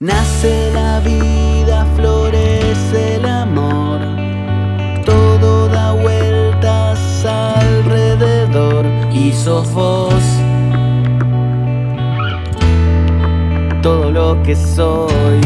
Nace 0.00 0.70
la 0.72 1.00
vida, 1.00 1.84
florece 1.96 3.16
el 3.16 3.26
amor, 3.26 3.98
todo 5.04 5.68
da 5.68 5.90
vueltas 5.90 7.00
alrededor. 7.26 8.86
Y 9.12 9.32
sos 9.32 9.68
vos. 9.74 10.22
Todo 13.82 14.12
lo 14.12 14.40
que 14.44 14.54
soy. 14.54 15.40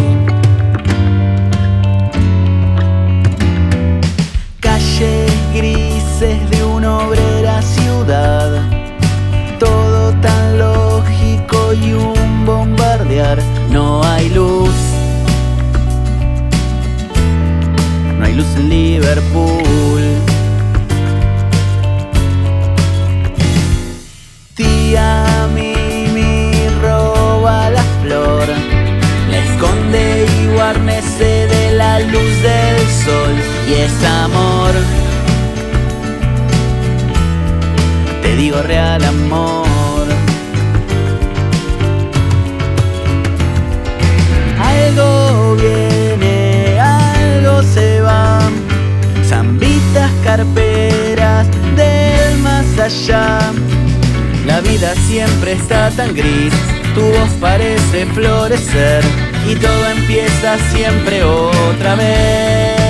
Calles 4.60 5.32
grises 5.54 6.50
de 6.50 6.62
una 6.62 6.98
obrera 6.98 7.62
ciudad, 7.62 8.41
Liverpool. 19.14 20.02
Tía 24.54 25.48
Mimi 25.54 26.50
roba 26.80 27.68
la 27.68 27.82
flor, 28.02 28.46
la 29.30 29.38
esconde 29.38 30.26
y 30.40 30.54
guarnece 30.54 31.46
de 31.46 31.72
la 31.72 32.00
luz 32.00 32.42
del 32.42 32.78
sol 33.04 33.34
y 33.68 33.72
es 33.74 34.04
amor. 34.04 34.72
Te 38.22 38.36
digo 38.36 38.62
real 38.62 39.04
amor. 39.04 39.71
La 54.44 54.60
vida 54.60 54.92
siempre 55.06 55.52
está 55.52 55.88
tan 55.90 56.12
gris, 56.16 56.52
tu 56.96 57.00
voz 57.00 57.30
parece 57.40 58.06
florecer 58.06 59.04
y 59.48 59.54
todo 59.54 59.88
empieza 59.88 60.58
siempre 60.72 61.22
otra 61.22 61.94
vez. 61.94 62.81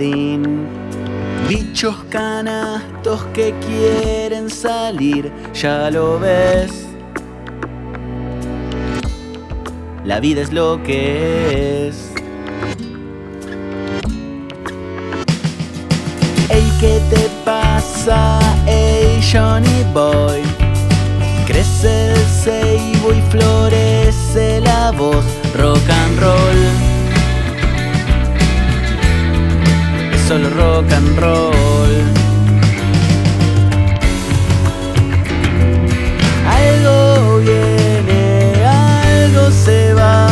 Jardín. 0.00 0.66
Bichos 1.48 1.96
canastos 2.10 3.24
que 3.34 3.54
quieren 3.66 4.48
salir, 4.48 5.32
ya 5.52 5.90
lo 5.90 6.18
ves. 6.18 6.86
La 10.04 10.20
vida 10.20 10.42
es 10.42 10.52
lo 10.52 10.82
que 10.82 11.88
es. 11.88 12.12
Ey, 16.48 16.72
¿qué 16.80 17.00
te 17.10 17.28
pasa? 17.44 18.38
Ey, 18.66 19.20
Johnny 19.32 19.84
Boy. 19.92 20.42
Crece 21.46 22.12
el 22.12 22.26
ceibo 22.26 23.12
y 23.12 23.20
florece 23.30 24.60
la 24.60 24.92
voz 24.92 25.24
rock 25.56 25.90
and 25.90 26.20
roll. 26.20 26.89
Solo 30.30 30.48
rock 30.50 30.92
and 30.92 31.18
roll. 31.18 31.92
Algo 36.46 37.38
viene, 37.38 38.64
algo 38.64 39.50
se 39.50 39.92
va. 39.92 40.28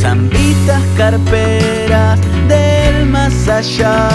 Zambitas 0.00 0.82
carperas 0.96 2.18
del 2.48 3.04
más 3.04 3.48
allá. 3.48 4.08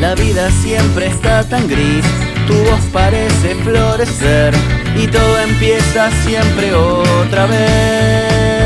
La 0.00 0.16
vida 0.16 0.50
siempre 0.50 1.06
está 1.06 1.44
tan 1.48 1.68
gris, 1.68 2.04
tu 2.48 2.54
voz 2.68 2.80
parece 2.92 3.54
florecer 3.62 4.52
y 4.96 5.06
todo 5.06 5.38
empieza 5.38 6.10
siempre 6.24 6.74
otra 6.74 7.46
vez. 7.46 8.63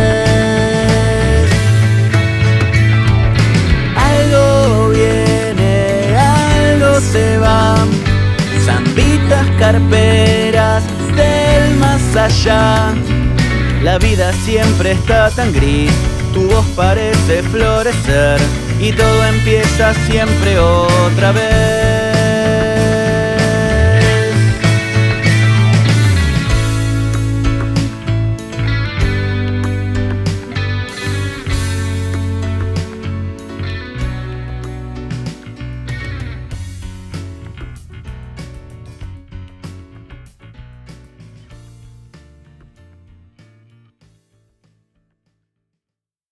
Carperas 9.58 10.82
del 11.16 11.76
más 11.76 12.16
allá. 12.16 12.94
La 13.82 13.98
vida 13.98 14.32
siempre 14.44 14.92
está 14.92 15.30
tan 15.30 15.52
gris, 15.52 15.92
tu 16.32 16.48
voz 16.48 16.66
parece 16.74 17.42
florecer 17.42 18.40
y 18.80 18.92
todo 18.92 19.24
empieza 19.26 19.94
siempre 20.06 20.58
otra 20.58 21.32
vez. 21.32 21.97